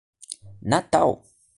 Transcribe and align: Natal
Natal 0.71 1.21